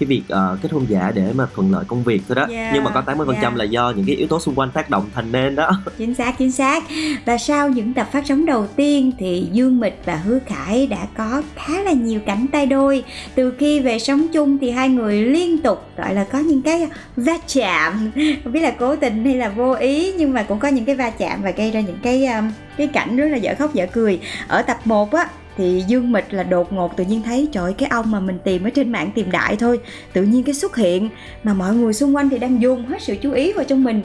[0.00, 2.46] cái việc ờ, kết hôn giả để mà thuận lợi công việc thôi đó.
[2.50, 3.56] Yeah, nhưng mà có 80% yeah.
[3.56, 5.70] là do những cái yếu tố xung quanh tác động thành nên đó.
[5.98, 6.84] Chính xác chính xác.
[7.24, 11.06] Và sau những tập phát sóng đầu tiên thì Dương Mịch và Hứa Khải đã
[11.16, 13.04] có khá là nhiều cảnh tay đôi.
[13.34, 16.88] Từ khi về sống chung thì hai người liên tục gọi là có những cái
[17.16, 18.10] va chạm.
[18.44, 20.94] Không biết là cố tình hay là vô ý nhưng mà cũng có những cái
[20.94, 23.86] va chạm và gây ra những cái um, cái cảnh rất là dở khóc dở
[23.92, 24.20] cười.
[24.48, 25.28] Ở tập 1 á
[25.60, 28.64] thì Dương Mịch là đột ngột tự nhiên thấy, trời cái ông mà mình tìm
[28.64, 29.80] ở trên mạng tìm đại thôi.
[30.12, 31.08] Tự nhiên cái xuất hiện
[31.42, 34.02] mà mọi người xung quanh thì đang dùng hết sự chú ý vào trong mình.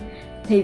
[0.48, 0.64] Thì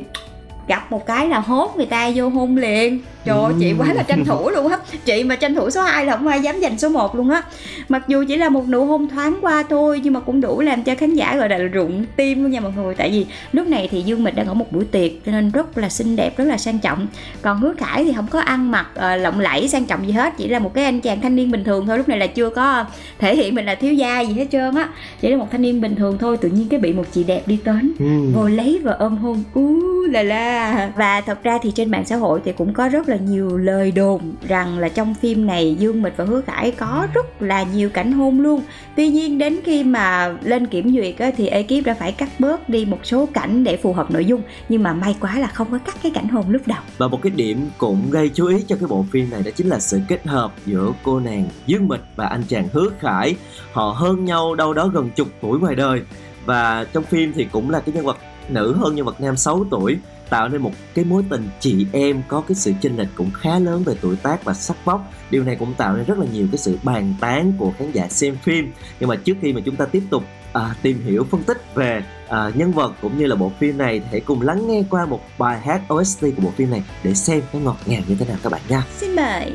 [0.72, 3.00] gặp một cái là hốt người ta vô hôn liền.
[3.26, 4.78] Trời ơi, chị quá là tranh thủ luôn á.
[5.06, 7.42] Chị mà tranh thủ số 2 là không ai dám giành số 1 luôn á.
[7.90, 10.84] Mặc dù chỉ là một nụ hôn thoáng qua thôi nhưng mà cũng đủ làm
[10.84, 12.96] cho khán giả gọi là rụng tim luôn nha mọi người.
[12.96, 15.78] Tại vì lúc này thì dương mịch đang ở một buổi tiệc cho nên rất
[15.78, 17.08] là xinh đẹp rất là sang trọng.
[17.42, 20.34] Còn hứa khải thì không có ăn mặc ờ, lộng lẫy sang trọng gì hết
[20.38, 21.98] chỉ là một cái anh chàng thanh niên bình thường thôi.
[21.98, 22.86] Lúc này là chưa có
[23.20, 24.90] thể hiện mình là thiếu gia gì hết trơn á.
[25.22, 27.42] Chỉ là một thanh niên bình thường thôi tự nhiên cái bị một chị đẹp
[27.46, 28.06] đi đến Ừ.
[28.36, 29.44] ngồi lấy và ôm hôn.
[29.54, 29.76] Ú
[30.12, 30.61] là la
[30.96, 33.92] và thật ra thì trên mạng xã hội thì cũng có rất là nhiều lời
[33.92, 37.90] đồn rằng là trong phim này Dương Mịch và Hứa Khải có rất là nhiều
[37.90, 38.62] cảnh hôn luôn.
[38.96, 42.70] Tuy nhiên đến khi mà lên kiểm duyệt á, thì ekip đã phải cắt bớt
[42.70, 44.42] đi một số cảnh để phù hợp nội dung.
[44.70, 46.80] Nhưng mà may quá là không có cắt cái cảnh hôn lúc đầu.
[46.98, 49.68] Và một cái điểm cũng gây chú ý cho cái bộ phim này đó chính
[49.68, 53.36] là sự kết hợp giữa cô nàng Dương Mịch và anh chàng Hứa Khải.
[53.74, 56.02] Họ hơn nhau đâu đó gần chục tuổi ngoài đời.
[56.46, 58.18] Và trong phim thì cũng là cái nhân vật
[58.50, 59.98] nữ hơn nhân vật nam 6 tuổi
[60.32, 63.60] tạo nên một cái mối tình chị em có cái sự chênh lệch cũng khá
[63.60, 66.48] lớn về tuổi tác và sắc vóc điều này cũng tạo nên rất là nhiều
[66.52, 68.72] cái sự bàn tán của khán giả xem phim.
[69.00, 72.04] Nhưng mà trước khi mà chúng ta tiếp tục à, tìm hiểu phân tích về
[72.28, 75.06] à, nhân vật cũng như là bộ phim này thì hãy cùng lắng nghe qua
[75.06, 78.26] một bài hát OST của bộ phim này để xem nó ngọt ngào như thế
[78.26, 78.84] nào các bạn nha.
[78.98, 79.52] Xin mời.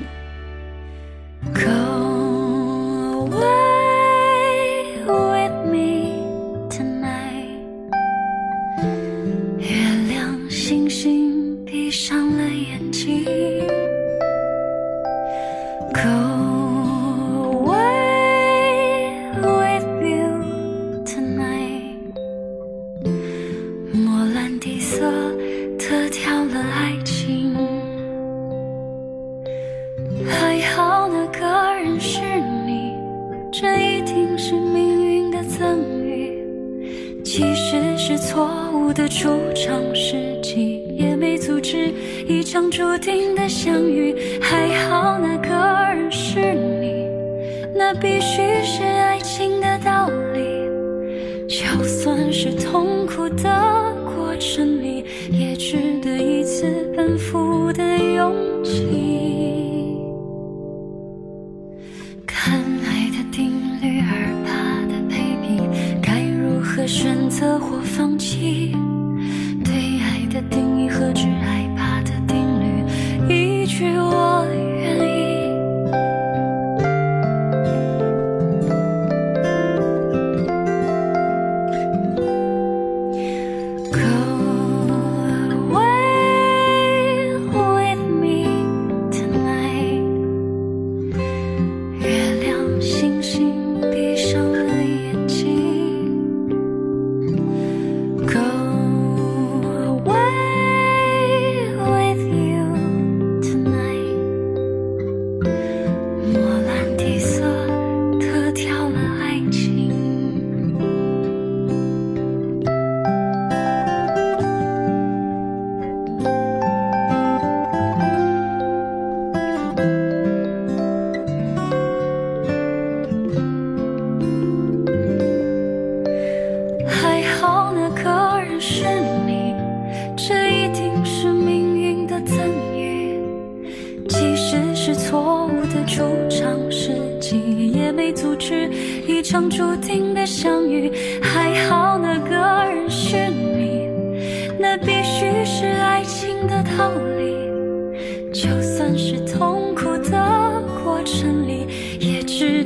[1.55, 2.07] Go
[3.31, 6.06] away with me.
[10.99, 13.23] 星闭上了眼睛。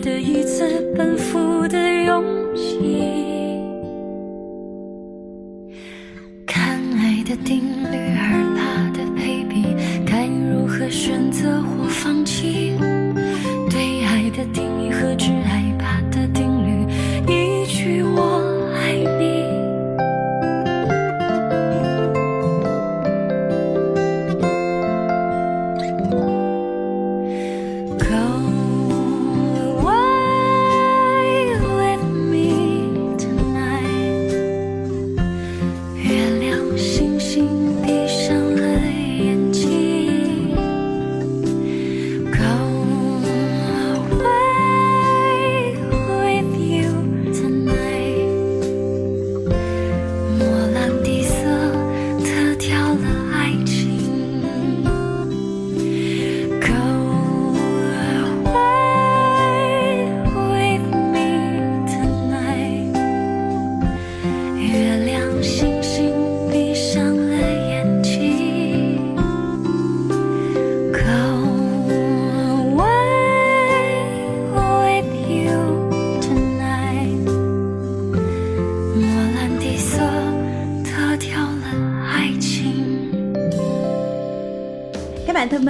[0.01, 1.40] 的一次奔赴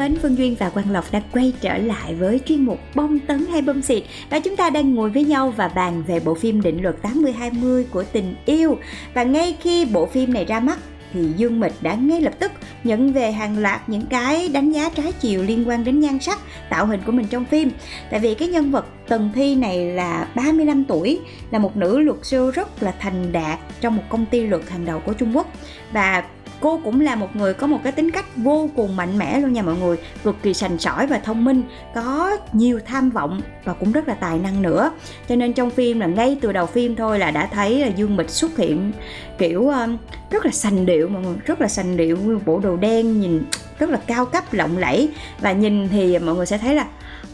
[0.01, 3.47] mến, Phương Duyên và Quang Lộc đã quay trở lại với chuyên mục bông tấn
[3.53, 4.03] hay bông xịt.
[4.31, 7.85] Và chúng ta đang ngồi với nhau và bàn về bộ phim định luật 80-20
[7.91, 8.79] của tình yêu.
[9.15, 10.79] Và ngay khi bộ phim này ra mắt
[11.13, 12.53] thì Dương Mịch đã ngay lập tức
[12.85, 16.39] nhận về hàng loạt những cái đánh giá trái chiều liên quan đến nhan sắc,
[16.71, 17.71] tạo hình của mình trong phim.
[18.11, 22.19] Tại vì cái nhân vật Tần Thi này là 35 tuổi, là một nữ luật
[22.23, 25.53] sư rất là thành đạt trong một công ty luật hàng đầu của Trung Quốc.
[25.93, 26.23] Và
[26.61, 29.53] cô cũng là một người có một cái tính cách vô cùng mạnh mẽ luôn
[29.53, 29.97] nha mọi người.
[30.25, 31.63] Cực kỳ sành sỏi và thông minh
[31.95, 34.93] có nhiều tham vọng và cũng rất là tài năng nữa.
[35.29, 38.17] Cho nên trong phim là ngay từ đầu phim thôi là đã thấy là dương
[38.17, 38.93] mịch xuất hiện
[39.39, 39.97] kiểu um,
[40.31, 43.43] rất là sành điệu mọi người rất là sành điệu bộ đồ đen nhìn
[43.79, 45.09] rất là cao cấp lộng lẫy.
[45.41, 46.87] Và nhìn thì mọi người sẽ thấy là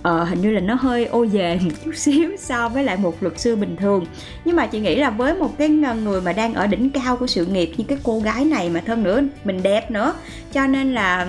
[0.03, 3.23] ờ, hình như là nó hơi ô về một chút xíu so với lại một
[3.23, 4.07] luật sư bình thường.
[4.45, 7.27] Nhưng mà chị nghĩ là với một cái người mà đang ở đỉnh cao của
[7.27, 10.15] sự nghiệp như cái cô gái này mà thân nữa mình đẹp nữa.
[10.53, 11.27] Cho nên là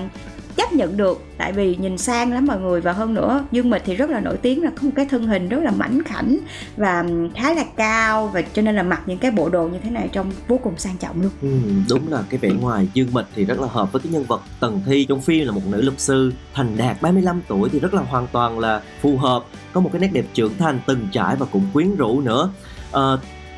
[0.58, 1.24] chấp nhận được.
[1.38, 4.20] Tại vì nhìn sang lắm mọi người và hơn nữa dương mịch thì rất là
[4.20, 6.38] nổi tiếng là có một cái thân hình rất là mảnh khảnh
[6.76, 9.90] và khá là cao và cho nên là mặc những cái bộ đồ như thế
[9.90, 11.30] này trông vô cùng sang trọng luôn.
[11.42, 11.48] Ừ,
[11.88, 14.42] đúng là cái vẻ ngoài dương mịch thì rất là hợp với cái nhân vật
[14.60, 17.94] Tần Thi trong phim là một nữ luật sư thành đạt 35 tuổi thì rất
[17.94, 21.36] là hoàn toàn là phù hợp có một cái nét đẹp trưởng thành từng trải
[21.36, 22.50] và cũng quyến rũ nữa.
[22.92, 23.02] À,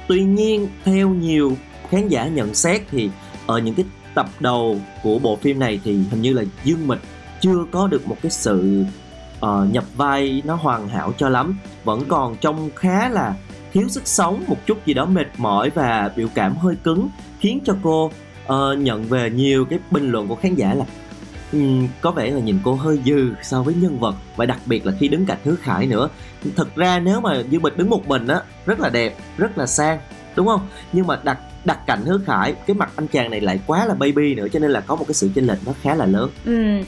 [0.08, 1.56] tuy nhiên theo nhiều
[1.88, 3.10] khán giả nhận xét thì
[3.46, 7.00] ở những cái tập đầu của bộ phim này thì hình như là Dương Mịch
[7.40, 8.84] chưa có được một cái sự
[9.46, 11.58] uh, nhập vai nó hoàn hảo cho lắm.
[11.84, 13.34] Vẫn còn trông khá là
[13.72, 17.08] thiếu sức sống một chút gì đó mệt mỏi và biểu cảm hơi cứng
[17.40, 18.10] khiến cho cô
[18.46, 20.84] uh, nhận về nhiều cái bình luận của khán giả là
[21.52, 24.86] um, có vẻ là nhìn cô hơi dư so với nhân vật và đặc biệt
[24.86, 26.08] là khi đứng cạnh Hứa Khải nữa.
[26.56, 29.66] Thật ra nếu mà Dương Mịch đứng một mình á rất là đẹp rất là
[29.66, 29.98] sang
[30.36, 30.60] đúng không?
[30.92, 33.94] Nhưng mà đặt đặt cạnh Hứa Khải cái mặt anh chàng này lại quá là
[33.94, 36.30] baby nữa cho nên là có một cái sự chênh lệch nó khá là lớn.
[36.44, 36.80] Ừ,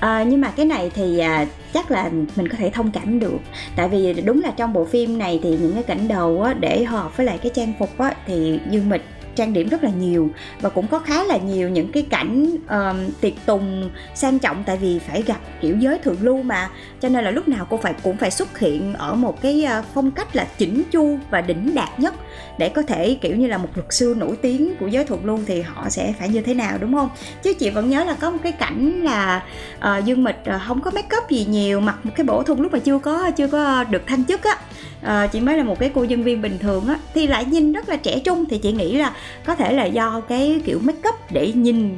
[0.00, 3.38] à, nhưng mà cái này thì à, chắc là mình có thể thông cảm được.
[3.76, 6.84] Tại vì đúng là trong bộ phim này thì những cái cảnh đầu á, để
[6.84, 9.04] hợp với lại cái trang phục á, thì Dương Mịch
[9.36, 13.20] trang điểm rất là nhiều và cũng có khá là nhiều những cái cảnh uh,
[13.20, 16.70] tiệc tùng sang trọng tại vì phải gặp kiểu giới thượng lưu mà.
[17.00, 19.82] Cho nên là lúc nào cô phải cũng phải xuất hiện ở một cái ờ,
[19.94, 22.14] phong cách là chỉnh chu và đỉnh đạt nhất
[22.58, 25.38] để có thể kiểu như là một luật sư nổi tiếng của giới thượng lưu
[25.46, 27.10] thì họ sẽ phải như thế nào đúng không?
[27.42, 29.42] Chứ chị vẫn nhớ là có một cái cảnh là
[29.78, 32.42] uh, Dương Mịch ờ, uh, không có make up gì nhiều mặc một cái bộ
[32.42, 34.56] thun lúc mà chưa có chưa có được thăng chức á.
[35.02, 37.44] Ờ, à, chị mới là một cái cô nhân viên bình thường á thì lại
[37.44, 39.12] nhìn rất là trẻ trung thì chị nghĩ là
[39.46, 41.96] có thể là do cái kiểu make up để nhìn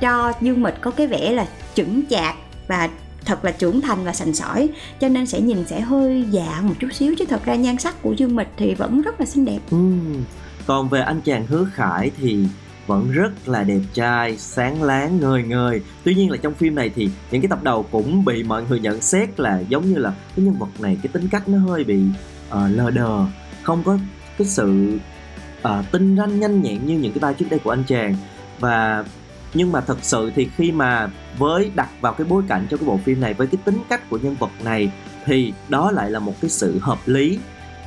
[0.00, 2.36] cho Dương Mịch có cái vẻ là chững chạc
[2.68, 2.88] và
[3.24, 4.68] thật là trưởng thành và sành sỏi
[5.00, 8.02] cho nên sẽ nhìn sẽ hơi dạ một chút xíu chứ thật ra nhan sắc
[8.02, 9.78] của Dương Mịch thì vẫn rất là xinh đẹp ừ.
[10.66, 12.44] Còn về anh chàng Hứa Khải thì
[12.86, 15.80] vẫn rất là đẹp trai, sáng láng, ngời ngời.
[16.04, 18.80] Tuy nhiên là trong phim này thì những cái tập đầu cũng bị mọi người
[18.80, 21.84] nhận xét là giống như là cái nhân vật này cái tính cách nó hơi
[21.84, 21.98] bị
[22.54, 23.26] uh, lờ đờ,
[23.62, 23.98] không có
[24.38, 24.98] cái sự
[25.68, 28.16] uh, tinh ranh nhanh nhẹn như những cái vai trước đây của anh chàng.
[28.60, 29.04] Và
[29.54, 32.86] nhưng mà thật sự thì khi mà với đặt vào cái bối cảnh trong cái
[32.86, 34.90] bộ phim này với cái tính cách của nhân vật này
[35.24, 37.38] thì đó lại là một cái sự hợp lý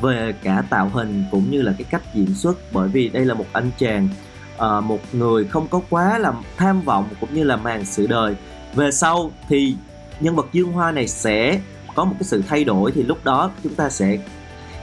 [0.02, 3.34] về cả tạo hình cũng như là cái cách diễn xuất bởi vì đây là
[3.34, 4.08] một anh chàng
[4.56, 8.36] uh, một người không có quá là tham vọng cũng như là màng sự đời
[8.76, 9.76] về sau thì
[10.20, 11.60] nhân vật Dương Hoa này sẽ
[11.96, 14.18] có một cái sự thay đổi thì lúc đó chúng ta sẽ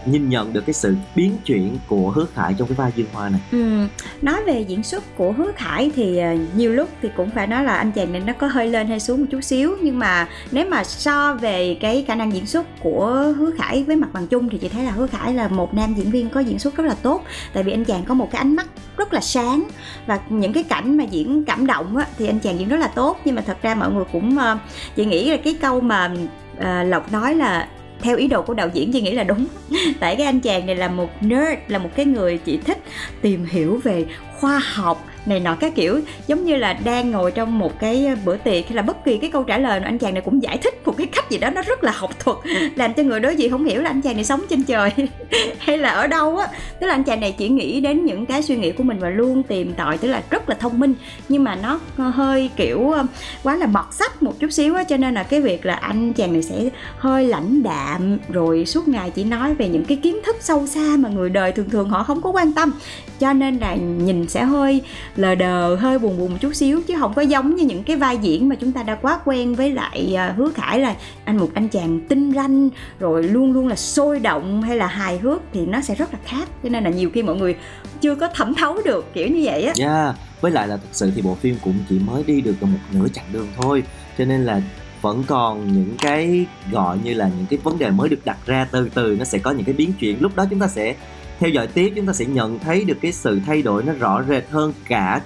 [0.06, 3.28] nhìn nhận được cái sự biến chuyển của Hứa Khải trong cái vai Dương Hoa
[3.28, 3.40] này.
[3.52, 3.86] Ừ,
[4.22, 7.64] nói về diễn xuất của Hứa Khải thì ờ, nhiều lúc thì cũng phải nói
[7.64, 10.28] là anh chàng này nó có hơi lên hay xuống một chút xíu nhưng mà
[10.50, 14.26] nếu mà so về cái khả năng diễn xuất của Hứa Khải với mặt bằng
[14.26, 16.76] chung thì chị thấy là Hứa Khải là một nam diễn viên có diễn xuất
[16.76, 19.68] rất là tốt tại vì anh chàng có một cái ánh mắt rất là sáng
[20.06, 22.88] và những cái cảnh mà diễn cảm động á, thì anh chàng diễn rất là
[22.88, 23.20] tốt.
[23.24, 24.58] Nhưng mà thật ra mọi người cũng ờ,
[24.96, 26.14] chị nghĩ là cái câu mà
[26.58, 27.68] ờ, Lộc nói là
[28.04, 29.46] theo ý đồ của đạo diễn, chị nghĩ là đúng.
[30.00, 32.78] Tại cái anh chàng này là một nerd, là một cái người chỉ thích
[33.20, 34.04] tìm hiểu về
[34.44, 38.36] khoa học này nọ các kiểu giống như là đang ngồi trong một cái bữa
[38.36, 40.58] tiệc hay là bất kỳ cái câu trả lời nào anh chàng này cũng giải
[40.58, 42.36] thích một cái cách gì đó nó rất là học thuật
[42.76, 44.90] làm cho người đối diện không hiểu là anh chàng này sống trên trời
[45.58, 46.48] hay là ở đâu á.
[46.80, 49.10] Tức là anh chàng này chỉ nghĩ đến những cái suy nghĩ của mình và
[49.10, 50.94] luôn tìm tòi tức là rất là thông minh
[51.28, 53.06] nhưng mà nó hơi kiểu ờ,
[53.42, 56.12] quá là mọt sách một chút xíu á cho nên là cái việc là anh
[56.12, 60.18] chàng này sẽ hơi lãnh đạm rồi suốt ngày chỉ nói về những cái kiến
[60.24, 62.72] thức sâu xa mà người đời thường thường họ không có quan tâm.
[63.20, 64.82] Cho nên là nhìn sẽ hơi
[65.16, 67.96] lờ đờ hơi buồn buồn một chút xíu chứ không có giống như những cái
[67.96, 70.94] vai diễn mà chúng ta đã quá quen với lại à, hứa khải là
[71.24, 72.68] anh một anh chàng tinh ranh
[72.98, 76.18] rồi luôn luôn là sôi động hay là hài hước thì nó sẽ rất là
[76.26, 76.48] khác.
[76.62, 77.56] Cho nên là nhiều khi mọi người
[78.00, 79.72] chưa có thẩm thấu được kiểu như vậy á.
[79.78, 82.78] Yeah, với lại là thật sự thì bộ phim cũng chỉ mới đi được một
[82.92, 83.82] nửa chặng đường thôi
[84.18, 84.60] cho nên là
[85.00, 88.66] vẫn còn những cái gọi như là những cái vấn đề mới được đặt ra
[88.70, 90.22] từ từ nó sẽ có những cái biến chuyển.
[90.22, 90.94] Lúc đó chúng ta sẽ
[91.38, 94.22] theo dõi tiếp chúng ta sẽ nhận thấy được cái sự thay đổi nó rõ
[94.28, 95.20] rệt hơn cả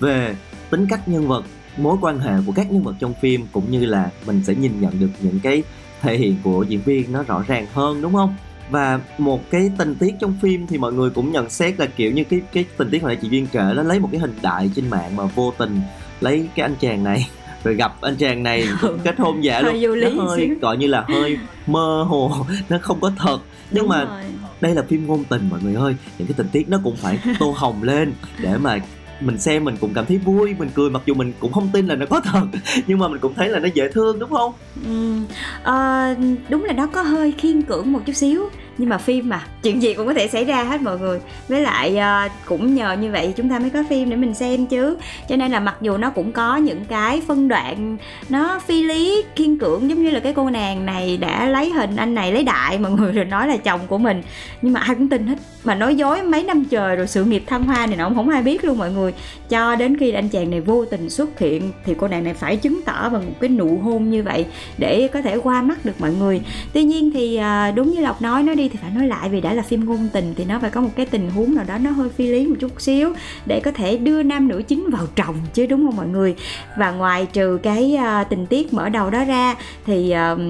[0.00, 0.36] về
[0.70, 1.44] tính cách nhân vật
[1.76, 4.80] mối quan hệ của các nhân vật trong phim cũng như là mình sẽ nhìn
[4.80, 5.62] nhận được những cái
[6.02, 8.34] thể hiện của diễn viên nó rõ ràng hơn đúng không?
[8.70, 12.12] Và một cái tình tiết trong phim thì mọi người cũng nhận xét là kiểu
[12.12, 14.70] như cái cái tình tiết mà chị viên kể nó lấy một cái hình đại
[14.76, 15.80] trên mạng mà vô tình
[16.20, 17.28] lấy cái anh chàng này.
[17.64, 18.68] Rồi gặp anh chàng này
[19.04, 19.74] kết hôn giả luôn.
[20.00, 23.38] nó hơi gọi như là hơi mơ hồ nó không có thật.
[23.70, 24.24] Nhưng Đúng mà rồi
[24.60, 25.94] đây là phim ngôn tình mọi người ơi.
[26.18, 28.78] Những cái tình tiết nó cũng phải tô hồng lên để mà
[29.20, 30.90] mình xem mình cũng cảm thấy vui mình cười.
[30.90, 32.46] Mặc dù mình cũng không tin là nó có thật
[32.86, 34.52] nhưng mà mình cũng thấy là nó dễ thương đúng không?
[34.86, 35.16] Ừ,
[35.62, 36.14] à,
[36.48, 39.82] đúng là nó có hơi khiên cưỡng một chút xíu nhưng mà phim mà chuyện
[39.82, 41.20] gì cũng có thể xảy ra hết mọi người.
[41.48, 44.66] Với lại uh, cũng nhờ như vậy chúng ta mới có phim để mình xem
[44.66, 44.96] chứ.
[45.28, 47.96] Cho nên là mặc dù nó cũng có những cái phân đoạn
[48.28, 51.96] nó phi lý kiên cưỡng giống như là cái cô nàng này đã lấy hình
[51.96, 54.22] anh này lấy đại mọi người rồi nói là chồng của mình.
[54.62, 55.38] Nhưng mà ai cũng tin hết.
[55.64, 58.42] Mà nói dối mấy năm trời rồi sự nghiệp thăng hoa này nó không ai
[58.42, 59.12] biết luôn mọi người.
[59.48, 62.56] Cho đến khi anh chàng này vô tình xuất hiện thì cô nàng này phải
[62.56, 64.46] chứng tỏ bằng một cái nụ hôn như vậy
[64.78, 66.40] để có thể qua mắt được mọi người.
[66.72, 69.40] Tuy nhiên thì uh, đúng như lộc nói nó đi thì phải nói lại vì
[69.40, 71.78] đã là phim ngôn tình thì nó phải có một cái tình huống nào đó
[71.78, 73.12] nó hơi phi lý một chút xíu
[73.46, 76.34] để có thể đưa nam nữ chính vào chồng chứ đúng không mọi người?
[76.78, 79.54] Và ngoài trừ cái uh, tình tiết mở đầu đó ra
[79.86, 80.40] thì uh,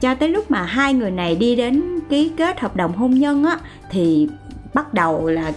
[0.00, 3.44] cho tới lúc mà hai người này đi đến ký kết hợp đồng hôn nhân
[3.44, 3.58] á
[3.90, 4.28] thì
[4.74, 5.52] bắt đầu là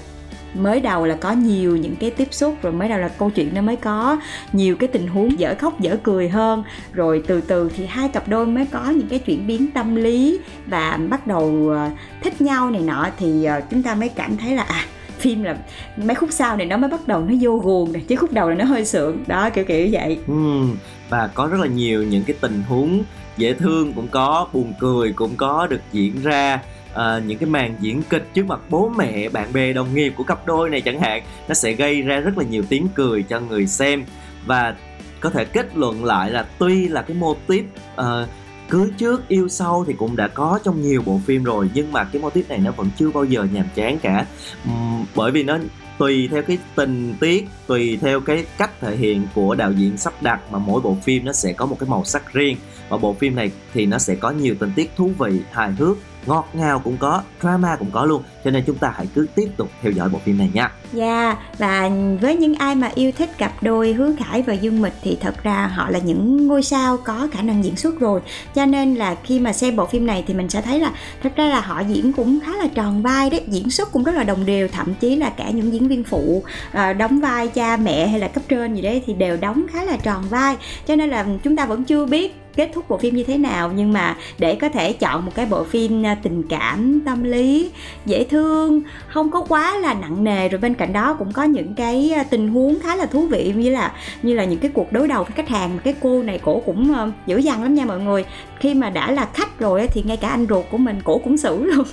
[0.53, 3.49] mới đầu là có nhiều những cái tiếp xúc rồi mới đầu là câu chuyện
[3.53, 4.17] nó mới có
[4.53, 6.63] nhiều cái tình huống dở khóc dở cười hơn.
[6.93, 10.39] Rồi từ từ thì hai cặp đôi mới có những cái chuyển biến tâm lý
[10.67, 11.89] và bắt đầu ờ,
[12.23, 13.07] thích nhau này nọ.
[13.17, 14.85] Thì ờ, chúng ta mới cảm thấy là à
[15.19, 15.57] phim là
[15.97, 18.49] mấy khúc sau này nó mới bắt đầu nó vô guồng này chứ khúc đầu
[18.49, 19.23] là nó hơi sượng.
[19.27, 20.19] Đó kiểu kiểu vậy.
[20.27, 20.61] Ừ,
[21.09, 23.03] và có rất là nhiều những cái tình huống
[23.37, 26.59] dễ thương cũng có buồn cười cũng có được diễn ra
[26.93, 30.23] à, những cái màn diễn kịch trước mặt bố mẹ bạn bè đồng nghiệp của
[30.23, 33.39] cặp đôi này chẳng hạn nó sẽ gây ra rất là nhiều tiếng cười cho
[33.39, 34.05] người xem.
[34.45, 34.75] Và
[35.19, 37.65] có thể kết luận lại là tuy là cái mô típ
[38.01, 38.29] uh,
[38.69, 42.03] cưới trước yêu sau thì cũng đã có trong nhiều bộ phim rồi nhưng mà
[42.03, 44.25] cái mô típ này nó vẫn chưa bao giờ nhàm chán cả.
[44.69, 45.57] Uhm, bởi vì nó
[45.97, 50.13] tùy theo cái tình tiết tùy theo cái cách thể hiện của đạo diễn sắp
[50.21, 52.57] đặt mà mỗi bộ phim nó sẽ có một cái màu sắc riêng.
[52.89, 55.97] Và bộ phim này thì nó sẽ có nhiều tình tiết thú vị hài hước
[56.25, 59.49] ngọt ngào cũng có drama cũng có luôn cho nên chúng ta hãy cứ tiếp
[59.57, 61.89] tục theo dõi bộ phim này nha Dạ, và
[62.21, 65.43] với những ai mà yêu thích cặp đôi Hứa Khải và Dương Mịch thì thật
[65.43, 68.21] ra họ là những ngôi sao có khả năng diễn xuất rồi.
[68.55, 70.91] Cho nên là khi mà xem bộ phim này thì mình sẽ thấy là
[71.23, 74.15] thật ra là họ diễn cũng khá là tròn vai đấy, diễn xuất cũng rất
[74.15, 77.77] là đồng đều, thậm chí là cả những diễn viên phụ à, đóng vai cha
[77.77, 80.57] mẹ hay là cấp trên gì đấy thì đều đóng khá là tròn vai.
[80.87, 83.71] Cho nên là chúng ta vẫn chưa biết kết thúc bộ phim như thế nào,
[83.75, 87.71] nhưng mà để có thể chọn một cái bộ phim à, tình cảm, tâm lý,
[88.05, 90.49] dễ thương, không có quá là nặng nề.
[90.49, 93.53] Rồi bên cạnh đó cũng có những cái à, tình huống khá là thú vị,
[93.55, 93.91] như là
[94.23, 95.75] như là những cái cuộc đối đầu với khách hàng.
[95.75, 98.25] Mà cái cô này cổ cũng ờ, dữ dằn lắm nha mọi người.
[98.59, 101.37] Khi mà đã là khách rồi thì ngay cả anh ruột của mình cổ cũng
[101.37, 101.85] xử luôn.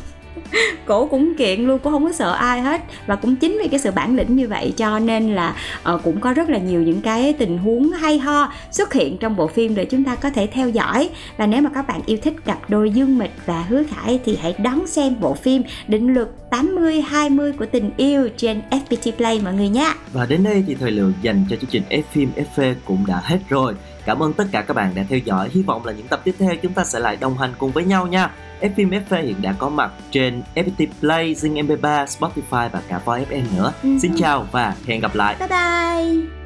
[0.86, 2.80] cổ cũng kiện luôn cũng không có sợ ai hết.
[3.06, 5.56] Và cũng chính vì cái sự bản lĩnh như vậy cho nên là
[5.94, 9.36] uh, cũng có rất là nhiều những cái tình huống hay ho xuất hiện trong
[9.36, 11.10] bộ phim để chúng ta có thể theo dõi.
[11.36, 14.38] Và nếu mà các bạn yêu thích cặp đôi Dương Mịch và Hứa Khải thì
[14.42, 19.54] hãy đón xem bộ phim định luật 80-20 của tình yêu trên FPT Play mọi
[19.54, 19.92] người nhé.
[20.12, 23.20] Và đến đây thì thời lượng dành cho chương trình F phim FV cũng đã
[23.24, 23.74] hết rồi.
[24.06, 25.48] Cảm ơn tất cả các bạn đã theo dõi.
[25.52, 27.84] Hy vọng là những tập tiếp theo chúng ta sẽ lại đồng hành cùng với
[27.84, 28.30] nhau nha.
[28.60, 33.42] FMFA hiện đã có mặt trên FPT Play, Zing MP3, Spotify và cả Voi FM
[33.56, 33.72] nữa.
[33.82, 33.88] Ừ.
[34.02, 35.36] Xin chào và hẹn gặp lại.
[35.38, 36.36] Bye bye.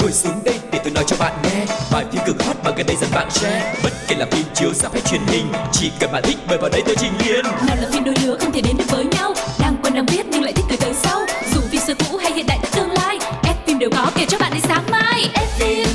[0.00, 2.86] Ngồi xuống đây để tôi nói cho bạn nghe Bài phim cực hot mà gần
[2.86, 6.12] đây dần bạn share Bất kể là phim chiếu sắp hay truyền hình Chỉ cần
[6.12, 8.60] bạn thích mời vào đây tôi trình liền Nào là phim đôi lứa không thể
[8.60, 11.20] đến được với nhau Đang quen đang biết nhưng lại thích từ từ sau
[11.54, 14.38] Dù phim xưa cũ hay hiện đại tương lai F phim đều có kể cho
[14.38, 15.88] bạn đến sáng mai F phim